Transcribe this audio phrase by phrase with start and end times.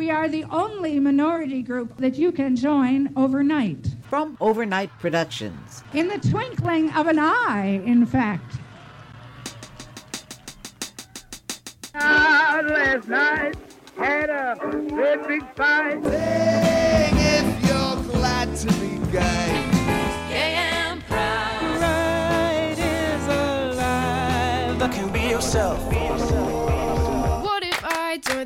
[0.00, 3.86] We are the only minority group that you can join overnight.
[4.08, 5.84] From Overnight Productions.
[5.92, 8.56] In the twinkling of an eye, in fact.
[11.94, 13.56] Ah, last night
[13.98, 14.56] had a
[15.28, 16.02] big fight.
[16.02, 19.59] Sing if you're glad to be gay.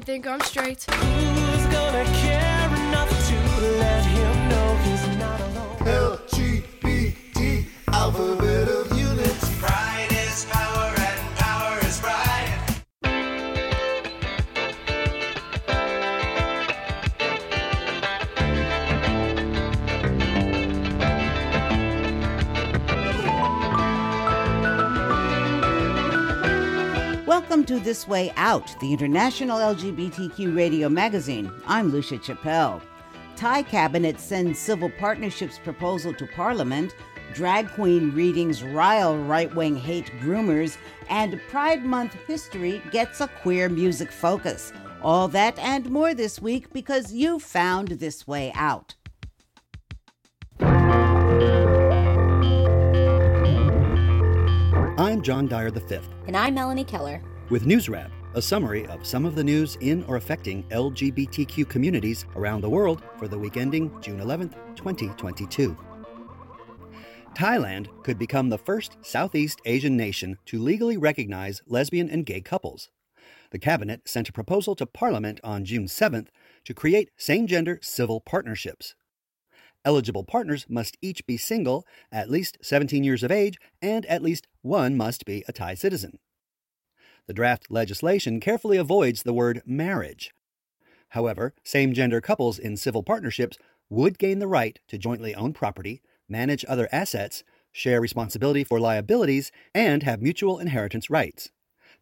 [0.05, 0.85] I think I'm straight?
[0.85, 3.37] Who's gonna care enough to
[3.79, 5.79] let him know he's not alone?
[27.37, 31.51] Welcome to This Way Out, the international LGBTQ radio magazine.
[31.67, 32.81] I'm Lucia Chappelle.
[33.35, 36.95] Thai cabinet sends civil partnerships proposal to parliament.
[37.33, 40.77] Drag queen readings rile right-wing hate groomers,
[41.11, 44.73] and Pride Month history gets a queer music focus.
[45.03, 48.95] All that and more this week because you found This Way Out.
[54.97, 57.21] I'm John Dyer V, And I'm Melanie Keller.
[57.51, 62.27] with News Wrap, a summary of some of the news in or affecting LGBTQ communities
[62.37, 65.77] around the world for the week ending June 11th, 2022.
[67.35, 72.89] Thailand could become the first Southeast Asian nation to legally recognize lesbian and gay couples.
[73.51, 76.29] The cabinet sent a proposal to Parliament on June 7th
[76.67, 78.95] to create same gender civil partnerships.
[79.85, 84.47] Eligible partners must each be single, at least 17 years of age, and at least
[84.63, 86.19] one must be a Thai citizen.
[87.27, 90.33] The draft legislation carefully avoids the word marriage.
[91.11, 93.57] However, same gender couples in civil partnerships
[93.89, 99.53] would gain the right to jointly own property, manage other assets, share responsibility for liabilities,
[99.75, 101.51] and have mutual inheritance rights.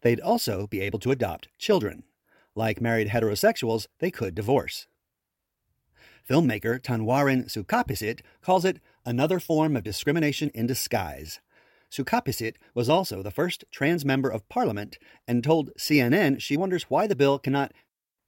[0.01, 2.03] They'd also be able to adopt children.
[2.55, 4.87] Like married heterosexuals, they could divorce.
[6.29, 11.41] Filmmaker Tanwarin Sukapisit calls it another form of discrimination in disguise.
[11.91, 14.97] Sukapisit was also the first trans member of parliament
[15.27, 17.73] and told CNN she wonders why the bill cannot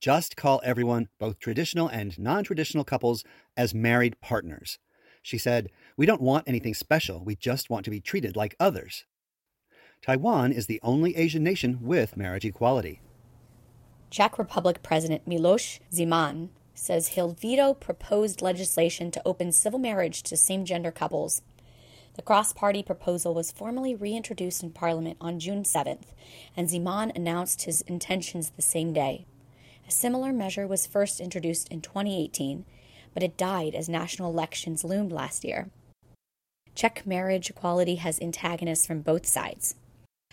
[0.01, 3.23] just call everyone, both traditional and non traditional couples,
[3.55, 4.77] as married partners.
[5.21, 9.05] She said, We don't want anything special, we just want to be treated like others.
[10.03, 13.01] Taiwan is the only Asian nation with marriage equality.
[14.11, 20.37] Czech Republic President Miloš Zeman says he'll veto proposed legislation to open civil marriage to
[20.37, 21.41] same gender couples.
[22.15, 26.13] The cross party proposal was formally reintroduced in Parliament on June 7th,
[26.55, 29.25] and Zeman announced his intentions the same day.
[29.87, 32.65] A similar measure was first introduced in 2018,
[33.13, 35.69] but it died as national elections loomed last year.
[36.73, 39.75] Czech marriage equality has antagonists from both sides.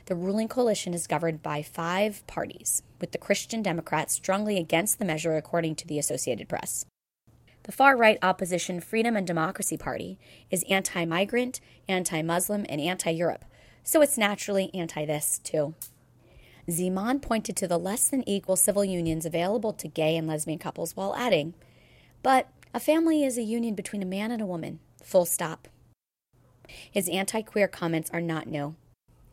[0.06, 5.04] The ruling coalition is governed by five parties, with the Christian Democrats strongly against the
[5.04, 6.84] measure, according to the Associated Press.
[7.64, 10.18] The far right opposition Freedom and Democracy Party
[10.50, 13.44] is anti migrant, anti Muslim, and anti Europe,
[13.84, 15.74] so it's naturally anti this, too.
[16.68, 20.96] Zeman pointed to the less than equal civil unions available to gay and lesbian couples
[20.96, 21.54] while adding,
[22.22, 25.68] But a family is a union between a man and a woman, full stop.
[26.90, 28.74] His anti queer comments are not new.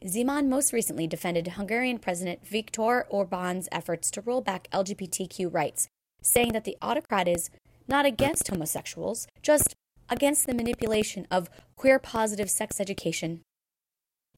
[0.05, 5.89] Zeman most recently defended Hungarian President Viktor Orban's efforts to roll back LGBTQ rights,
[6.21, 7.49] saying that the autocrat is
[7.87, 9.75] not against homosexuals, just
[10.09, 13.41] against the manipulation of queer positive sex education.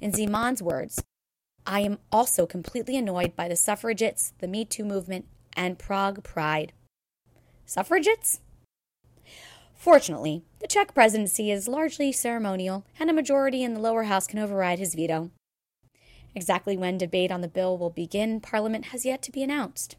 [0.01, 1.03] In Zeman's words,
[1.67, 6.73] I am also completely annoyed by the suffragettes, the Me Too movement, and Prague Pride.
[7.67, 8.41] Suffragettes?
[9.75, 14.39] Fortunately, the Czech presidency is largely ceremonial, and a majority in the lower house can
[14.39, 15.29] override his veto.
[16.33, 19.95] Exactly when debate on the bill will begin, Parliament has yet to be announced.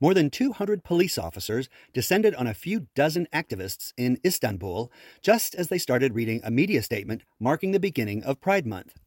[0.00, 4.90] More than 200 police officers descended on a few dozen activists in Istanbul
[5.20, 8.98] just as they started reading a media statement marking the beginning of Pride Month.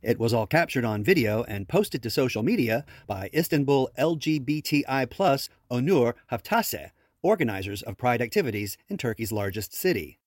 [0.00, 5.50] It was all captured on video and posted to social media by Istanbul LGBTI plus
[5.70, 6.90] Onur Haftası,
[7.22, 10.18] organizers of Pride activities in Turkey's largest city.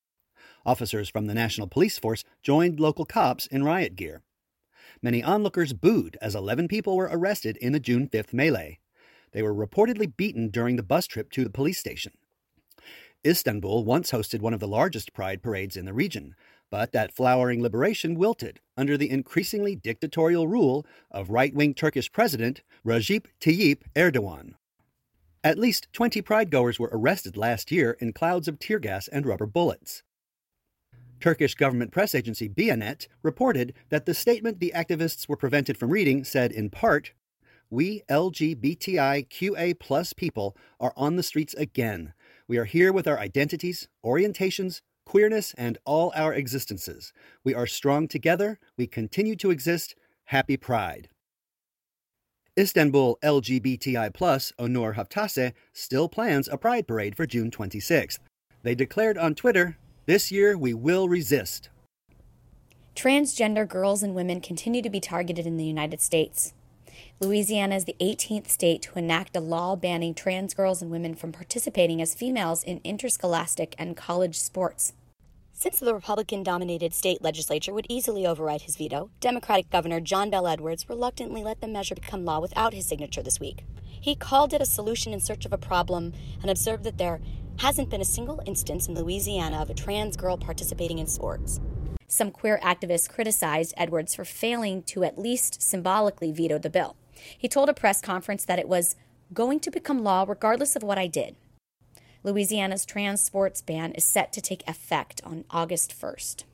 [0.64, 4.22] Officers from the National Police Force joined local cops in riot gear.
[5.02, 8.80] Many onlookers booed as 11 people were arrested in the June 5th melee.
[9.32, 12.12] They were reportedly beaten during the bus trip to the police station.
[13.26, 16.34] Istanbul once hosted one of the largest pride parades in the region,
[16.70, 22.62] but that flowering liberation wilted under the increasingly dictatorial rule of right wing Turkish President
[22.84, 24.54] Recep Tayyip Erdogan.
[25.44, 29.24] At least 20 Pride goers were arrested last year in clouds of tear gas and
[29.24, 30.02] rubber bullets.
[31.20, 36.24] Turkish government press agency Bianet reported that the statement the activists were prevented from reading
[36.24, 37.12] said in part,
[37.70, 42.14] We LGBTIQA plus people are on the streets again.
[42.46, 47.12] We are here with our identities, orientations, queerness, and all our existences.
[47.44, 48.58] We are strong together.
[48.76, 49.94] We continue to exist.
[50.26, 51.08] Happy Pride.
[52.58, 58.18] Istanbul LGBTI plus Onur Haftası still plans a pride parade for June 26th.
[58.62, 61.68] They declared on Twitter, This year we will resist.
[62.96, 66.54] Transgender girls and women continue to be targeted in the United States.
[67.20, 71.30] Louisiana is the 18th state to enact a law banning trans girls and women from
[71.30, 74.94] participating as females in interscholastic and college sports.
[75.52, 80.46] Since the Republican dominated state legislature would easily override his veto, Democratic Governor John Bell
[80.46, 83.62] Edwards reluctantly let the measure become law without his signature this week.
[84.00, 87.20] He called it a solution in search of a problem and observed that there
[87.58, 91.60] hasn't been a single instance in Louisiana of a trans girl participating in sports.
[92.06, 96.96] Some queer activists criticized Edwards for failing to at least symbolically veto the bill.
[97.36, 98.96] He told a press conference that it was
[99.34, 101.36] going to become law regardless of what I did.
[102.22, 106.44] Louisiana's trans sports ban is set to take effect on August 1st.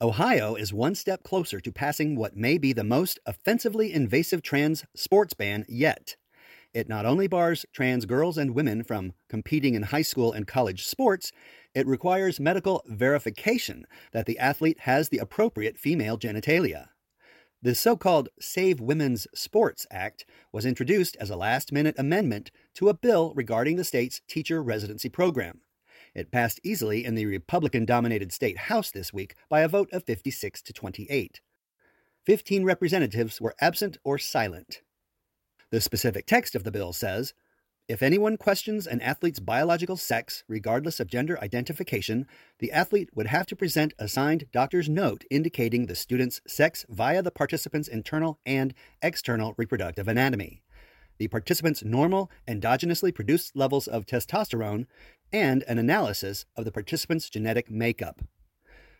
[0.00, 4.84] Ohio is one step closer to passing what may be the most offensively invasive trans
[4.94, 6.16] sports ban yet.
[6.76, 10.84] It not only bars trans girls and women from competing in high school and college
[10.84, 11.32] sports,
[11.74, 16.88] it requires medical verification that the athlete has the appropriate female genitalia.
[17.62, 22.90] The so called Save Women's Sports Act was introduced as a last minute amendment to
[22.90, 25.62] a bill regarding the state's teacher residency program.
[26.14, 30.04] It passed easily in the Republican dominated state House this week by a vote of
[30.04, 31.40] 56 to 28.
[32.26, 34.82] Fifteen representatives were absent or silent.
[35.70, 37.34] The specific text of the bill says
[37.88, 42.26] if anyone questions an athlete's biological sex, regardless of gender identification,
[42.58, 47.22] the athlete would have to present a signed doctor's note indicating the student's sex via
[47.22, 50.64] the participant's internal and external reproductive anatomy,
[51.18, 54.86] the participant's normal endogenously produced levels of testosterone,
[55.32, 58.20] and an analysis of the participant's genetic makeup.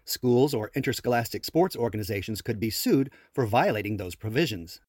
[0.05, 4.81] Schools or interscholastic sports organizations could be sued for violating those provisions.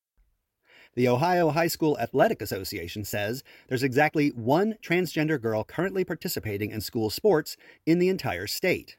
[0.98, 6.82] The Ohio High School Athletic Association says there's exactly one transgender girl currently participating in
[6.82, 7.56] school sports
[7.86, 8.98] in the entire state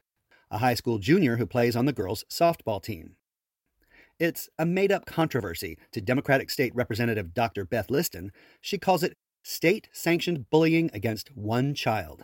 [0.49, 3.17] a high school junior who plays on the girls' softball team.
[4.17, 7.65] It's a made up controversy to Democratic State Representative Dr.
[7.65, 8.31] Beth Liston.
[8.61, 12.23] She calls it state sanctioned bullying against one child.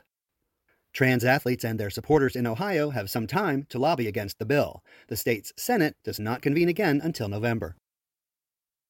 [0.94, 4.82] Trans athletes and their supporters in Ohio have some time to lobby against the bill.
[5.10, 7.76] The state's Senate does not convene again until November.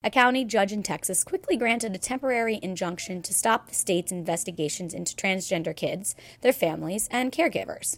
[0.05, 4.93] A county judge in Texas quickly granted a temporary injunction to stop the state's investigations
[4.93, 7.97] into transgender kids, their families, and caregivers.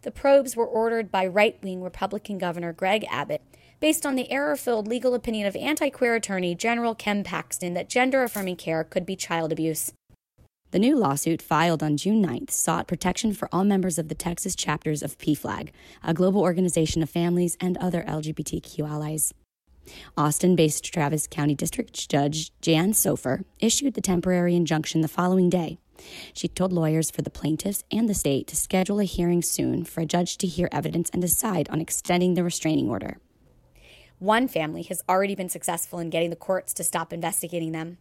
[0.00, 3.42] The probes were ordered by right wing Republican Governor Greg Abbott
[3.80, 7.90] based on the error filled legal opinion of anti queer attorney General Ken Paxton that
[7.90, 9.92] gender affirming care could be child abuse.
[10.70, 14.56] The new lawsuit filed on June 9th sought protection for all members of the Texas
[14.56, 15.68] chapters of PFLAG,
[16.02, 19.34] a global organization of families and other LGBTQ allies.
[20.16, 25.78] Austin based Travis County District Judge Jan Soifer issued the temporary injunction the following day.
[26.32, 30.00] She told lawyers for the plaintiffs and the state to schedule a hearing soon for
[30.00, 33.18] a judge to hear evidence and decide on extending the restraining order.
[34.18, 37.98] One family has already been successful in getting the courts to stop investigating them.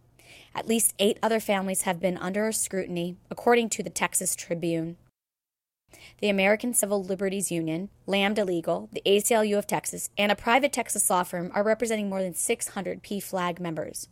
[0.54, 4.98] At least eight other families have been under scrutiny, according to the Texas Tribune.
[6.20, 11.10] The American Civil Liberties Union, Lambda Legal, the ACLU of Texas, and a private Texas
[11.10, 14.08] law firm are representing more than 600 PFLAG members.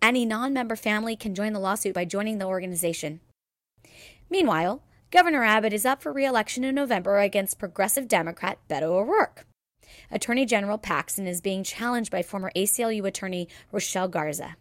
[0.00, 3.20] Any non member family can join the lawsuit by joining the organization.
[4.28, 4.82] Meanwhile,
[5.12, 9.46] Governor Abbott is up for re election in November against progressive Democrat Beto O'Rourke.
[10.10, 14.56] Attorney General Paxton is being challenged by former ACLU attorney Rochelle Garza.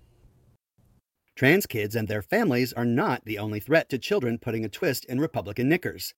[1.35, 5.05] Trans kids and their families are not the only threat to children putting a twist
[5.05, 6.13] in Republican knickers.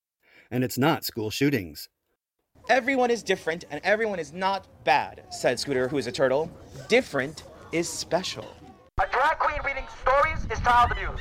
[0.50, 1.88] And it's not school shootings.
[2.68, 6.50] Everyone is different and everyone is not bad, said Scooter, who is a turtle.
[6.88, 8.54] Different is special.
[9.02, 11.20] A drag queen reading stories is child abuse.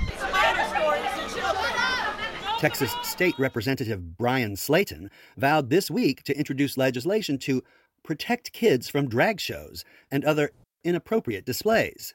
[2.60, 7.62] Texas State Representative Bryan Slaton vowed this week to introduce legislation to
[8.04, 10.52] protect kids from drag shows and other
[10.84, 12.14] inappropriate displays.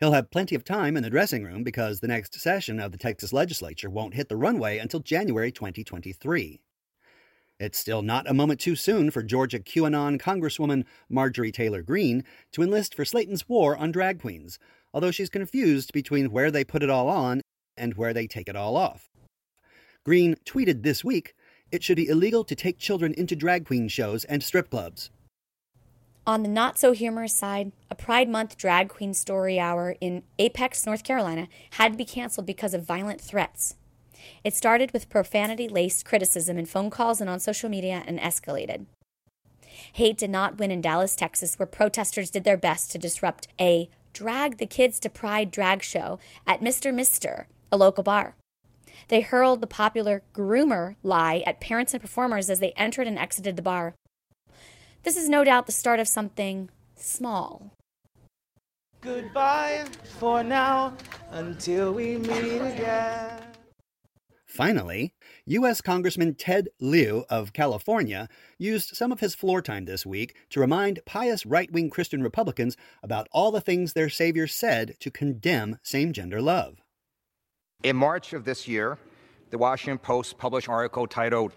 [0.00, 2.98] He'll have plenty of time in the dressing room because the next session of the
[2.98, 6.60] Texas legislature won't hit the runway until January 2023.
[7.58, 12.62] It's still not a moment too soon for Georgia QAnon Congresswoman Marjorie Taylor Greene to
[12.62, 14.60] enlist for Slaton's war on drag queens,
[14.94, 17.40] although she's confused between where they put it all on
[17.76, 19.10] and where they take it all off.
[20.04, 21.34] Greene tweeted this week
[21.72, 25.10] it should be illegal to take children into drag queen shows and strip clubs.
[26.28, 30.84] On the not so humorous side, a Pride Month drag queen story hour in Apex,
[30.84, 33.76] North Carolina had to be canceled because of violent threats.
[34.44, 38.84] It started with profanity laced criticism in phone calls and on social media and escalated.
[39.94, 43.88] Hate did not win in Dallas, Texas, where protesters did their best to disrupt a
[44.12, 46.92] drag the kids to pride drag show at Mr.
[46.92, 48.34] Mister, a local bar.
[49.08, 53.56] They hurled the popular groomer lie at parents and performers as they entered and exited
[53.56, 53.94] the bar.
[55.02, 57.72] This is no doubt the start of something small.
[59.00, 59.84] Goodbye
[60.18, 60.96] for now
[61.30, 63.40] until we meet again.
[64.44, 65.14] Finally,
[65.44, 65.80] U.S.
[65.80, 68.28] Congressman Ted Lieu of California
[68.58, 72.76] used some of his floor time this week to remind pious right wing Christian Republicans
[73.02, 76.82] about all the things their Savior said to condemn same gender love.
[77.84, 78.98] In March of this year,
[79.50, 81.52] the Washington Post published an article titled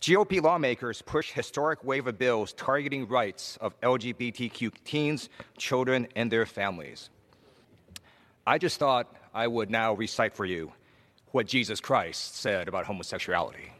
[0.00, 6.46] GOP lawmakers push historic wave of bills targeting rights of LGBTQ teens, children, and their
[6.46, 7.10] families.
[8.46, 10.72] I just thought I would now recite for you
[11.32, 13.72] what Jesus Christ said about homosexuality.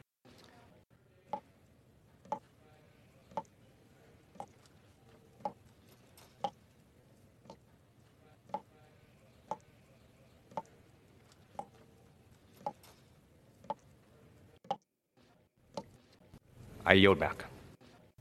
[16.86, 17.44] I yield back.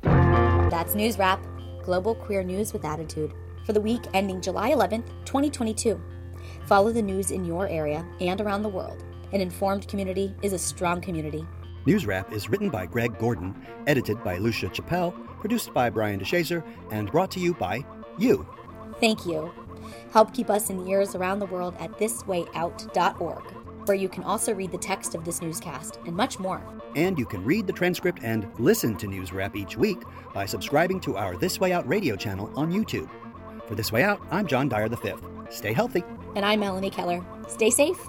[0.01, 1.45] That's News Wrap,
[1.83, 3.33] global queer news with attitude,
[3.65, 6.01] for the week ending July 11th, 2022.
[6.65, 9.03] Follow the news in your area and around the world.
[9.31, 11.45] An informed community is a strong community.
[11.85, 13.55] News Wrap is written by Greg Gordon,
[13.85, 17.85] edited by Lucia Chappelle, produced by Brian DeShazor, and brought to you by
[18.17, 18.47] you.
[18.99, 19.51] Thank you.
[20.11, 23.43] Help keep us in the ears around the world at thiswayout.org,
[23.87, 26.61] where you can also read the text of this newscast and much more.
[26.95, 30.01] And you can read the transcript and listen to News Wrap each week
[30.33, 33.09] by subscribing to our This Way Out radio channel on YouTube.
[33.67, 35.13] For This Way Out, I'm John Dyer V.
[35.49, 36.03] Stay healthy.
[36.35, 37.25] And I'm Melanie Keller.
[37.47, 37.99] Stay safe.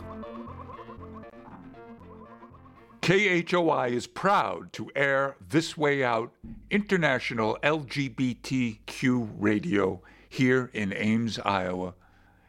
[3.02, 6.32] KHOI is proud to air This Way Out
[6.70, 11.94] International LGBTQ radio here in Ames, Iowa.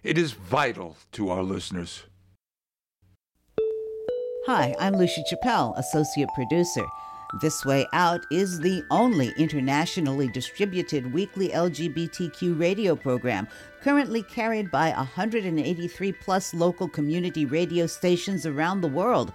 [0.01, 2.05] It is vital to our listeners.
[4.47, 6.85] Hi, I'm Lucia Chappelle, Associate Producer.
[7.41, 13.49] This Way Out is the only internationally distributed weekly LGBTQ radio program
[13.81, 19.33] currently carried by 183 plus local community radio stations around the world.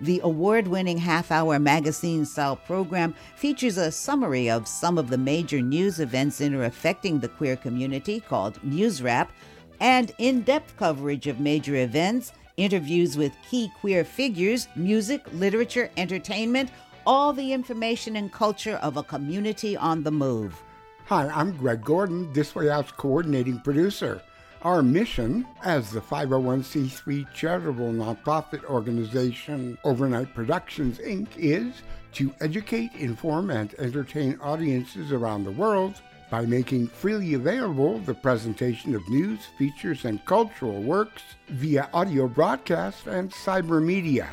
[0.00, 5.18] The award winning half hour magazine style program features a summary of some of the
[5.18, 9.32] major news events that are affecting the queer community called News Wrap,
[9.80, 16.70] and in depth coverage of major events, interviews with key queer figures, music, literature, entertainment,
[17.06, 20.62] all the information and culture of a community on the move.
[21.06, 24.22] Hi, I'm Greg Gordon, This Way Out's coordinating producer.
[24.62, 31.28] Our mission as the 501c3 charitable nonprofit organization Overnight Productions Inc.
[31.36, 31.82] is
[32.12, 36.00] to educate, inform, and entertain audiences around the world
[36.30, 43.06] by making freely available the presentation of news, features, and cultural works via audio broadcast
[43.06, 44.28] and cyber media.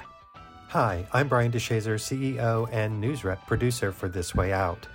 [0.69, 4.87] Hi, I'm Brian DeShazor, CEO and News Wrap producer for This Way Out.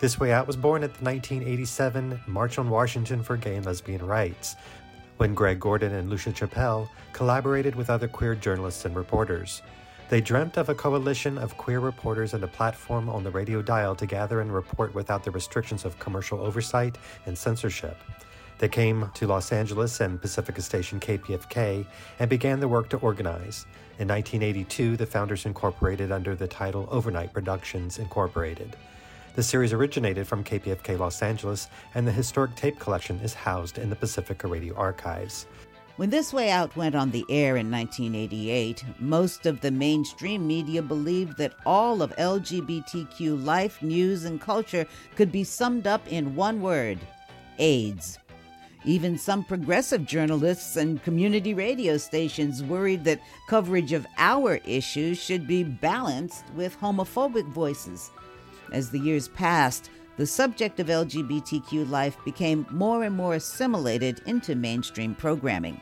[0.00, 4.06] This Way Out was born at the 1987 March on Washington for Gay and Lesbian
[4.06, 4.54] Rights,
[5.16, 9.62] when Greg Gordon and Lucia Chappelle collaborated with other queer journalists and reporters.
[10.10, 13.96] They dreamt of a coalition of queer reporters and a platform on the radio dial
[13.96, 17.96] to gather and report without the restrictions of commercial oversight and censorship.
[18.58, 21.86] They came to Los Angeles and Pacifica Station KPFK
[22.18, 23.66] and began the work to organize.
[23.98, 28.76] In 1982, the founders incorporated under the title Overnight Productions Incorporated.
[29.34, 33.90] The series originated from KPFK Los Angeles, and the historic tape collection is housed in
[33.90, 35.46] the Pacifica Radio Archives.
[35.96, 40.82] When This Way Out went on the air in 1988, most of the mainstream media
[40.82, 46.60] believed that all of LGBTQ life, news, and culture could be summed up in one
[46.60, 46.98] word
[47.60, 48.18] AIDS.
[48.84, 55.46] Even some progressive journalists and community radio stations worried that coverage of our issues should
[55.46, 58.10] be balanced with homophobic voices.
[58.72, 64.54] As the years passed, the subject of LGBTQ life became more and more assimilated into
[64.54, 65.80] mainstream programming.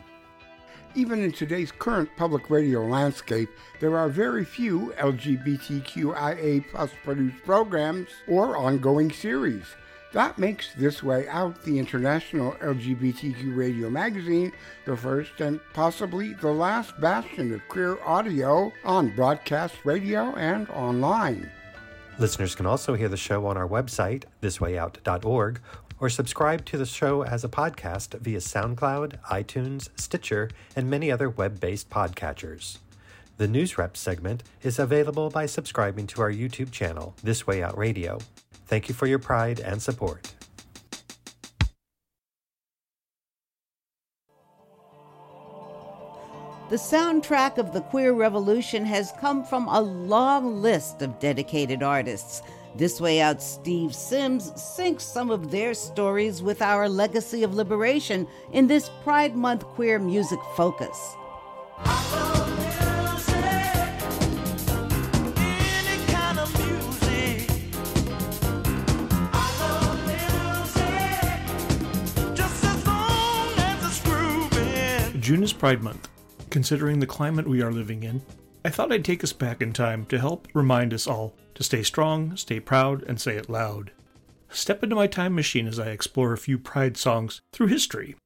[0.94, 3.48] Even in today's current public radio landscape,
[3.80, 6.64] there are very few LGBTQIA
[7.02, 9.64] produced programs or ongoing series.
[10.12, 14.52] That makes This Way Out, the international LGBTQ radio magazine,
[14.84, 21.50] the first and possibly the last bastion of queer audio on broadcast radio and online.
[22.22, 25.60] Listeners can also hear the show on our website, thiswayout.org,
[25.98, 31.28] or subscribe to the show as a podcast via SoundCloud, iTunes, Stitcher, and many other
[31.28, 32.78] web based podcatchers.
[33.38, 37.76] The News Wrap segment is available by subscribing to our YouTube channel, This Way Out
[37.76, 38.20] Radio.
[38.66, 40.32] Thank you for your pride and support.
[46.72, 52.40] The soundtrack of the queer revolution has come from a long list of dedicated artists.
[52.74, 58.26] This Way Out Steve Sims syncs some of their stories with our legacy of liberation
[58.54, 61.14] in this Pride Month queer music focus.
[75.20, 76.11] June is Pride Month.
[76.52, 78.20] Considering the climate we are living in,
[78.62, 81.82] I thought I'd take us back in time to help remind us all to stay
[81.82, 83.90] strong, stay proud, and say it loud.
[84.50, 88.16] Step into my time machine as I explore a few Pride songs through history.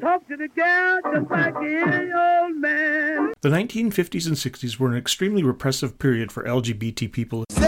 [0.00, 3.32] Talk to the gal just like any old man.
[3.42, 7.62] The 1950s and 60s were an extremely repressive period for LGBT people If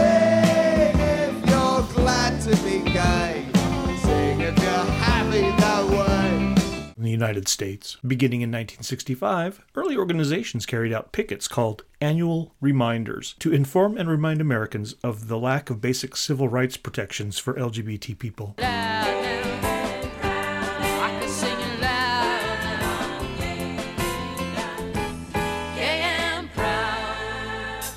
[7.15, 7.97] United States.
[8.05, 14.41] Beginning in 1965, early organizations carried out pickets called annual reminders to inform and remind
[14.41, 18.55] Americans of the lack of basic civil rights protections for LGBT people.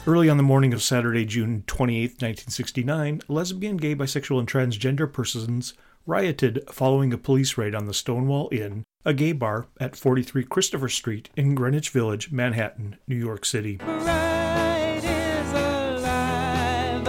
[0.06, 5.74] Early on the morning of Saturday, June 28, 1969, lesbian, gay, bisexual, and transgender persons
[6.08, 10.88] rioted following a police raid on the Stonewall Inn, a gay bar at 43 Christopher
[10.88, 13.76] Street in Greenwich Village, Manhattan, New York City.
[13.76, 17.08] Pride is alive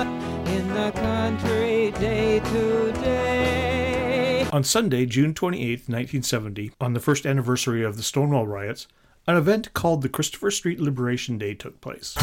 [0.49, 4.49] in the country day to day.
[4.51, 8.85] On Sunday, June 28, 1970, on the first anniversary of the Stonewall riots,
[9.25, 12.17] an event called the Christopher Street Liberation Day took place.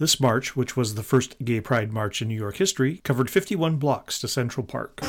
[0.00, 3.76] This march, which was the first gay pride march in New York history, covered 51
[3.76, 5.00] blocks to Central Park.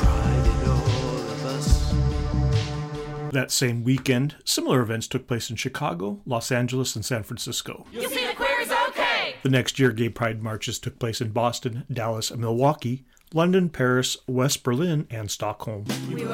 [3.32, 7.86] That same weekend, similar events took place in Chicago, Los Angeles, and San Francisco.
[7.90, 9.36] You see the queer is okay.
[9.42, 14.18] The next year, gay pride marches took place in Boston, Dallas, and Milwaukee, London, Paris,
[14.26, 15.86] West Berlin, and Stockholm.
[16.12, 16.26] We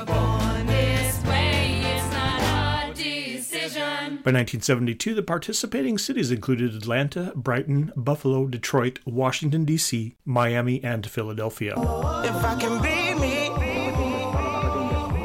[4.28, 11.72] By 1972, the participating cities included Atlanta, Brighton, Buffalo, Detroit, Washington, D.C., Miami, and Philadelphia.
[11.72, 13.48] If I can be me,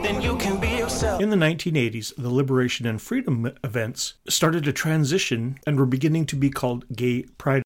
[0.04, 1.22] then you can be yourself.
[1.22, 6.38] In the 1980s, the liberation and freedom events started a transition and were beginning to
[6.38, 7.64] be called gay pride.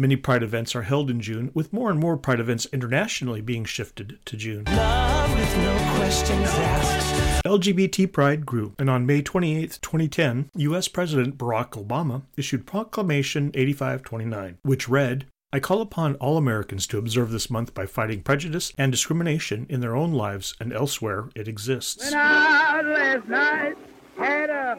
[0.00, 3.66] Many pride events are held in June, with more and more pride events internationally being
[3.66, 4.64] shifted to June.
[4.64, 7.44] Love with no questions asked.
[7.44, 10.88] LGBT pride grew, and on May 28, 2010, U.S.
[10.88, 17.30] President Barack Obama issued Proclamation 8529, which read, I call upon all Americans to observe
[17.30, 22.04] this month by fighting prejudice and discrimination in their own lives and elsewhere it exists.
[22.04, 23.76] Went out last night,
[24.16, 24.78] had a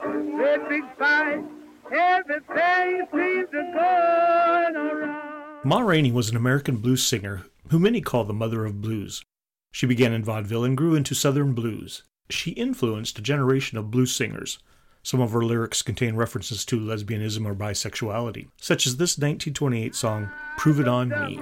[0.68, 1.61] big fight.
[1.92, 5.60] Everything seems to go around.
[5.66, 9.24] Ma Rainey was an American blues singer who many call the mother of blues.
[9.72, 12.04] She began in vaudeville and grew into Southern blues.
[12.30, 14.60] She influenced a generation of blues singers.
[15.04, 20.30] Some of her lyrics contain references to lesbianism or bisexuality, such as this 1928 song,
[20.58, 21.38] Prove It On Me.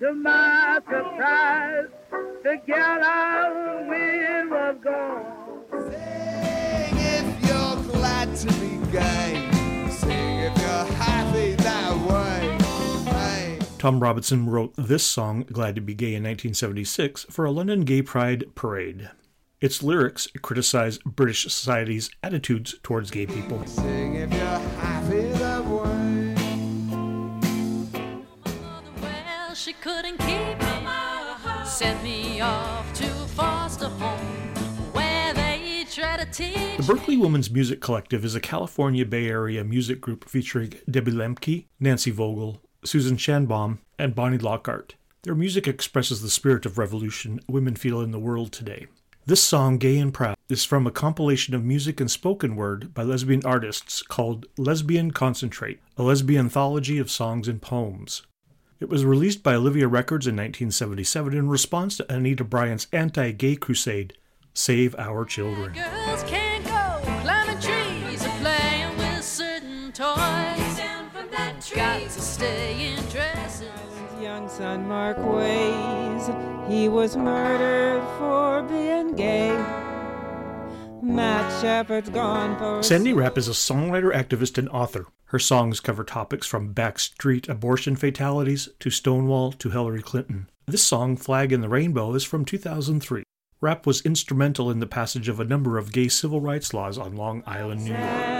[0.00, 1.86] To my surprise,
[2.42, 4.15] the gal I
[13.86, 18.02] Tom Robinson wrote this song, Glad to Be Gay, in 1976 for a London Gay
[18.02, 19.10] Pride parade.
[19.60, 23.64] Its lyrics criticize British society's attitudes towards gay people.
[23.64, 26.34] Sing if you're happy that way.
[29.00, 31.64] Well, she couldn't keep me.
[31.64, 34.54] Sent me off to foster home
[34.94, 36.76] where they try to teach.
[36.78, 41.66] The Berkeley Women's Music Collective is a California Bay Area music group featuring Debbie Lemke,
[41.78, 44.94] Nancy Vogl, Susan Shanbaum, and Bonnie Lockhart.
[45.22, 48.86] Their music expresses the spirit of revolution women feel in the world today.
[49.28, 53.02] This song, Gay and Proud, is from a compilation of music and spoken word by
[53.02, 58.22] lesbian artists called Lesbian Concentrate, a lesbian anthology of songs and poems.
[58.78, 63.56] It was released by Olivia Records in 1977 in response to Anita Bryant's anti gay
[63.56, 64.16] crusade,
[64.54, 65.74] Save Our Children.
[74.66, 74.88] Young
[75.32, 76.28] Ways,
[76.68, 79.56] he was murdered for being gay.
[81.00, 82.82] Matt Shepard's gone for.
[82.82, 85.06] Sandy Rapp is a songwriter, activist, and author.
[85.26, 90.50] Her songs cover topics from backstreet abortion fatalities to Stonewall to Hillary Clinton.
[90.66, 93.22] This song, Flag in the Rainbow, is from 2003.
[93.60, 97.14] Rapp was instrumental in the passage of a number of gay civil rights laws on
[97.14, 98.36] Long Island, New York.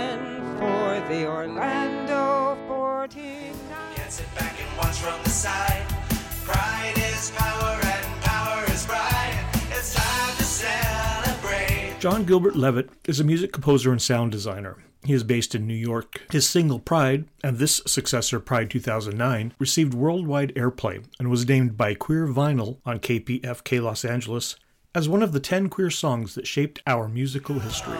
[12.06, 14.76] John Gilbert Levitt is a music composer and sound designer.
[15.04, 16.22] He is based in New York.
[16.30, 21.94] His single Pride, and this successor, Pride 2009, received worldwide airplay and was named by
[21.94, 24.54] Queer Vinyl on KPFK Los Angeles
[24.94, 27.98] as one of the 10 queer songs that shaped our musical history.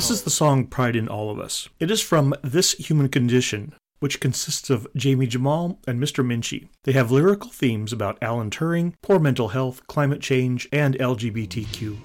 [0.00, 1.68] This is the song Pride in All of Us.
[1.78, 6.24] It is from This Human Condition, which consists of Jamie Jamal and Mr.
[6.24, 6.70] Minchie.
[6.84, 11.98] They have lyrical themes about Alan Turing, poor mental health, climate change, and LGBTQ.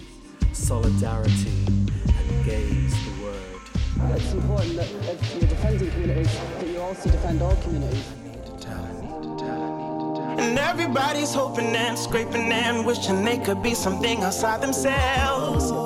[0.51, 4.17] Solidarity and gays the word.
[4.17, 8.11] It's important that if you're defending communities, that you also defend all communities.
[10.37, 15.84] And everybody's hoping and scraping and wishing they could be something outside themselves.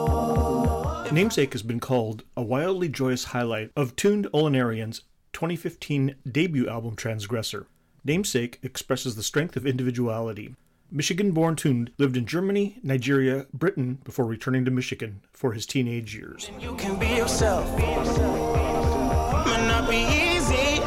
[1.11, 5.01] Namesake has been called a wildly joyous highlight of Tunde Olaniran's
[5.33, 7.65] 2015 debut album Transgressor.
[8.05, 10.55] Namesake expresses the strength of individuality.
[10.91, 16.13] Michigan born Tuned lived in Germany, Nigeria, Britain before returning to Michigan for his teenage
[16.15, 16.51] years.
[16.59, 17.67] You can be yourself.
[17.77, 20.81] Might not be easy.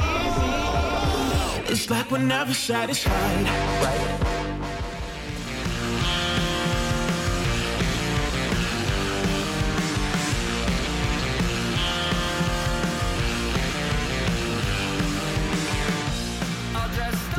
[1.73, 3.45] It's like we're never satisfied.
[3.45, 4.42] Right?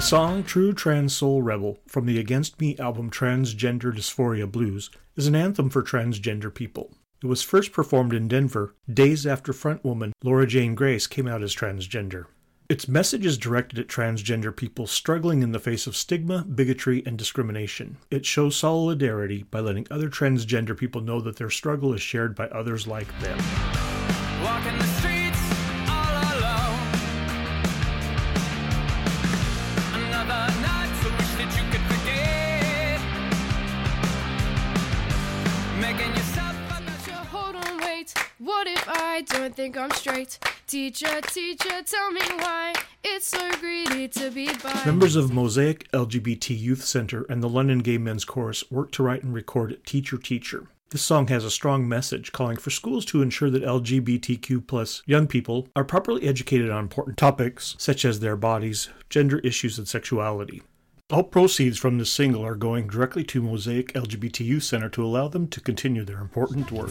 [0.03, 5.35] Song True Trans Soul Rebel from the Against Me album Transgender Dysphoria Blues is an
[5.35, 6.93] anthem for transgender people.
[7.23, 11.55] It was first performed in Denver days after frontwoman Laura Jane Grace came out as
[11.55, 12.25] transgender.
[12.67, 17.17] Its message is directed at transgender people struggling in the face of stigma, bigotry, and
[17.17, 17.95] discrimination.
[18.11, 22.49] It shows solidarity by letting other transgender people know that their struggle is shared by
[22.49, 23.37] others like them.
[39.53, 40.39] I think I'm straight?
[40.65, 44.81] Teacher, teacher, tell me why it's so greedy to be by.
[44.83, 49.21] Members of Mosaic LGBT Youth Center and the London Gay Men's Chorus worked to write
[49.21, 50.69] and record Teacher Teacher.
[50.89, 55.27] This song has a strong message calling for schools to ensure that LGBTQ plus young
[55.27, 60.63] people are properly educated on important topics such as their bodies, gender issues, and sexuality.
[61.11, 65.27] All proceeds from this single are going directly to Mosaic LGBT Youth Center to allow
[65.27, 66.89] them to continue their important work.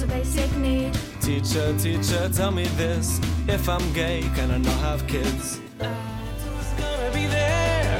[0.00, 0.94] It's a basic need.
[1.20, 3.18] Teacher, teacher, tell me this.
[3.48, 5.60] If I'm gay, can I not have kids?
[5.78, 7.98] Who's gonna be there?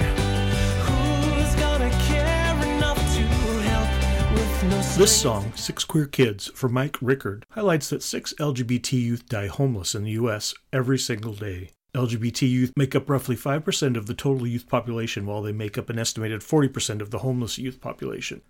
[0.86, 3.22] Who's gonna care enough to
[3.66, 8.92] help with no This song, Six Queer Kids, for Mike Rickard, highlights that six LGBT
[8.92, 10.54] youth die homeless in the U.S.
[10.72, 11.70] every single day.
[11.96, 15.90] LGBT youth make up roughly 5% of the total youth population, while they make up
[15.90, 18.42] an estimated 40% of the homeless youth population.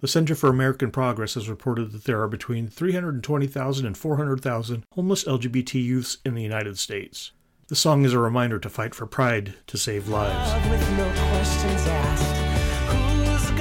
[0.00, 5.24] The Center for American Progress has reported that there are between 320,000 and 400,000 homeless
[5.24, 7.32] LGBT youths in the United States.
[7.68, 10.70] The song is a reminder to fight for pride to save lives.
[10.70, 12.36] with no questions asked.
[12.88, 13.60] Who's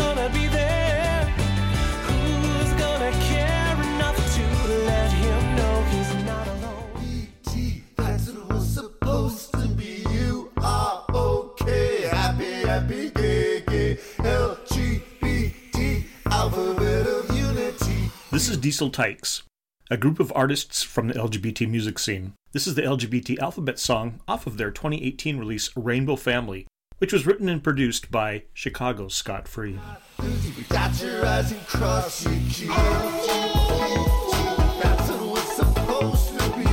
[18.39, 19.43] This is Diesel Tykes,
[19.91, 22.35] a group of artists from the LGBT music scene.
[22.53, 26.65] This is the LGBT alphabet song off of their 2018 release Rainbow Family.
[26.99, 29.77] which was written and produced by Chicago's Scott Free.
[30.69, 32.69] Got your eyes and cross your keys.
[34.79, 36.63] That's what was supposed to be.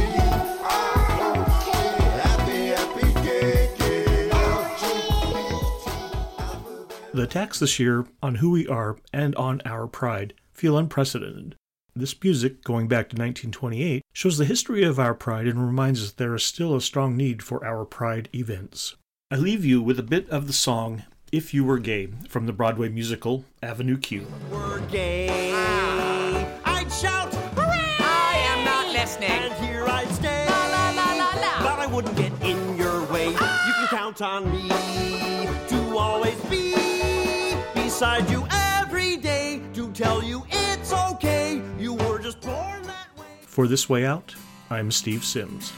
[2.23, 4.29] Happy, happy gay, gay.
[7.13, 11.55] The attacks this year on who we are and on our pride feel unprecedented.
[11.95, 16.13] This music, going back to 1928, shows the history of our pride and reminds us
[16.13, 18.97] there is still a strong need for our pride events.
[19.31, 22.53] I leave you with a bit of the song If You Were Gay from the
[22.53, 24.27] Broadway musical Avenue Q.
[24.51, 25.53] were gay,
[26.65, 27.97] I'd shout, hooray!
[27.99, 29.31] I am not listening.
[29.31, 30.47] And here I'd stay.
[30.49, 31.63] La la la la la.
[31.63, 33.35] But I wouldn't get in your way.
[33.39, 33.67] Ah!
[33.67, 34.69] You can count on me
[35.69, 36.75] to always be
[37.75, 40.36] beside you every day to tell you
[43.57, 44.35] For This Way Out,
[44.69, 45.73] I'm Steve Sims.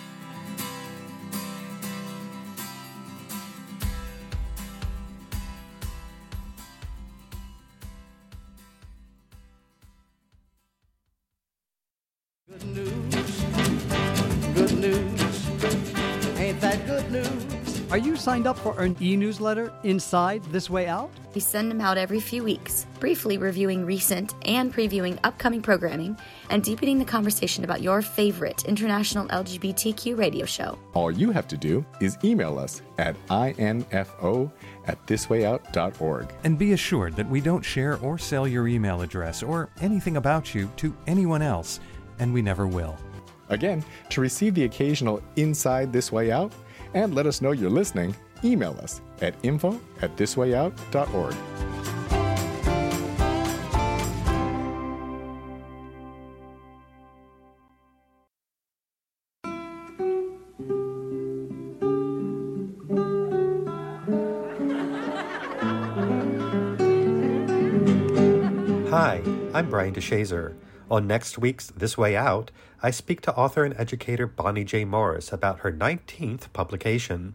[17.90, 21.10] Are you signed up for an e newsletter inside This Way Out?
[21.34, 26.18] We send them out every few weeks, briefly reviewing recent and previewing upcoming programming
[26.50, 30.78] and deepening the conversation about your favorite international LGBTQ radio show.
[30.92, 34.52] All you have to do is email us at info
[34.84, 36.34] at thiswayout.org.
[36.44, 40.54] And be assured that we don't share or sell your email address or anything about
[40.54, 41.80] you to anyone else,
[42.18, 42.98] and we never will.
[43.48, 46.52] Again, to receive the occasional Inside This Way Out
[46.94, 51.34] and let us know you're listening, email us at info at thiswayout.org.
[68.90, 69.22] Hi,
[69.52, 70.56] I'm Brian DeShazor.
[70.90, 72.50] On next week's This Way Out,
[72.82, 74.86] I speak to author and educator Bonnie J.
[74.86, 77.34] Morris about her 19th publication.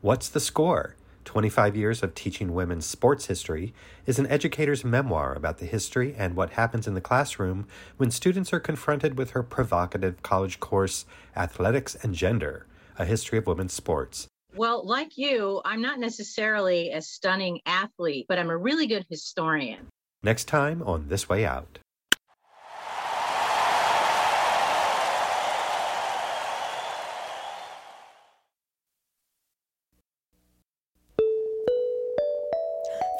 [0.00, 0.96] What's the Score?
[1.24, 3.72] 25 Years of Teaching Women's Sports History
[4.04, 7.68] is an educator's memoir about the history and what happens in the classroom
[7.98, 12.66] when students are confronted with her provocative college course, Athletics and Gender
[12.98, 14.26] A History of Women's Sports.
[14.56, 19.86] Well, like you, I'm not necessarily a stunning athlete, but I'm a really good historian.
[20.24, 21.78] Next time on This Way Out.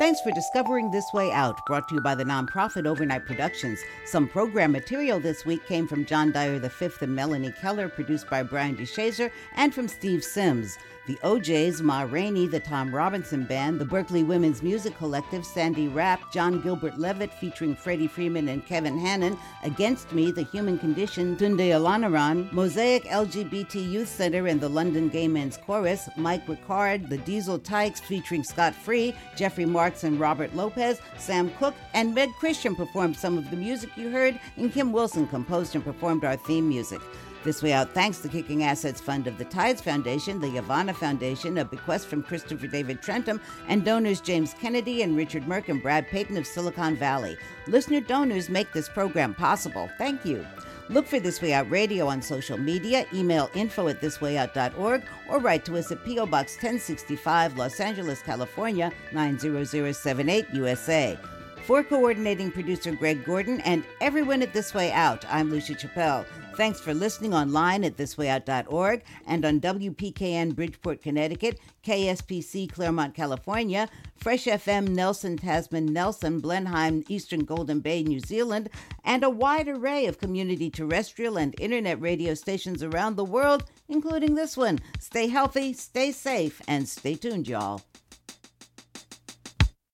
[0.02, 3.78] Thanks for discovering This Way Out, brought to you by the nonprofit Overnight Productions.
[4.04, 8.42] Some program material this week came from John Dyer V and Melanie Keller, produced by
[8.42, 10.76] Brian DeShazor, and from Steve Sims.
[11.04, 16.32] The OJs, Ma Rainey, the Tom Robinson Band, the Berkeley Women's Music Collective, Sandy Rapp,
[16.32, 21.58] John Gilbert Levitt featuring Freddie Freeman and Kevin Hannon, Against Me, The Human Condition, Tunde
[21.58, 27.58] Olaniran, Mosaic LGBT Youth Center and the London Gay Men's Chorus, Mike Ricard, The Diesel
[27.58, 33.16] Tykes featuring Scott Free, Jeffrey Marx and Robert Lopez, Sam Cooke, and Meg Christian performed
[33.16, 37.00] some of the music you heard, and Kim Wilson composed and performed our theme music.
[37.44, 41.58] This way out, thanks to Kicking Assets Fund of the Tides Foundation, the Yavana Foundation,
[41.58, 46.06] a bequest from Christopher David Trentum, and donors James Kennedy and Richard Merck and Brad
[46.06, 47.36] Payton of Silicon Valley.
[47.66, 49.90] Listener donors make this program possible.
[49.98, 50.46] Thank you.
[50.88, 55.64] Look for This Way Out Radio on social media, email info at thiswayout.org, or write
[55.64, 56.26] to us at P.O.
[56.26, 61.18] Box 1065, Los Angeles, California, 90078, USA.
[61.66, 66.24] For coordinating producer Greg Gordon and everyone at This Way Out, I'm Lucia Chappelle.
[66.54, 74.44] Thanks for listening online at thiswayout.org and on WPKN Bridgeport, Connecticut, KSPC Claremont, California, Fresh
[74.44, 78.68] FM Nelson, Tasman, Nelson, Blenheim, Eastern Golden Bay, New Zealand,
[79.02, 84.34] and a wide array of community terrestrial and internet radio stations around the world, including
[84.34, 84.78] this one.
[85.00, 87.80] Stay healthy, stay safe, and stay tuned, y'all.